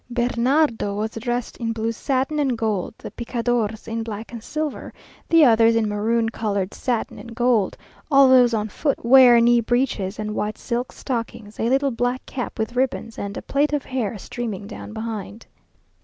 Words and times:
Bernardo 0.09 0.95
was 0.95 1.11
dressed 1.11 1.57
in 1.57 1.73
blue 1.73 1.91
satin 1.91 2.39
and 2.39 2.57
gold; 2.57 2.95
the 2.97 3.11
picadors 3.11 3.87
in 3.87 4.01
black 4.01 4.31
and 4.31 4.43
silver; 4.43 4.91
the 5.29 5.45
others 5.45 5.75
in 5.75 5.87
maroon 5.87 6.27
coloured 6.29 6.73
satin 6.73 7.19
and 7.19 7.35
gold; 7.35 7.77
all 8.09 8.27
those 8.27 8.51
on 8.51 8.67
foot 8.67 9.05
wear 9.05 9.39
knee 9.39 9.61
breeches 9.61 10.17
and 10.17 10.33
white 10.33 10.57
silk 10.57 10.91
stockings, 10.91 11.59
a 11.59 11.69
little 11.69 11.91
black 11.91 12.25
cap 12.25 12.57
with 12.57 12.75
ribbons, 12.75 13.19
and 13.19 13.37
a 13.37 13.43
plait 13.43 13.73
of 13.73 13.85
hair 13.85 14.17
streaming 14.17 14.65
down 14.65 14.91
behind. 14.91 15.45